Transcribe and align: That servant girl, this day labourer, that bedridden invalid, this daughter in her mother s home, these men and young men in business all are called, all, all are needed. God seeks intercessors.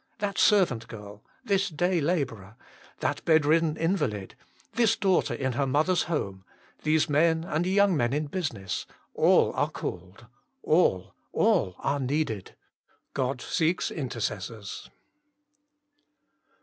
That 0.17 0.39
servant 0.39 0.87
girl, 0.87 1.23
this 1.45 1.69
day 1.69 2.01
labourer, 2.01 2.55
that 3.01 3.23
bedridden 3.23 3.77
invalid, 3.77 4.33
this 4.73 4.95
daughter 4.95 5.35
in 5.35 5.51
her 5.51 5.67
mother 5.67 5.93
s 5.93 6.01
home, 6.01 6.43
these 6.81 7.07
men 7.07 7.43
and 7.43 7.67
young 7.67 7.95
men 7.95 8.11
in 8.11 8.25
business 8.25 8.87
all 9.13 9.53
are 9.53 9.69
called, 9.69 10.25
all, 10.63 11.13
all 11.33 11.75
are 11.77 11.99
needed. 11.99 12.55
God 13.13 13.41
seeks 13.41 13.91
intercessors. 13.91 14.89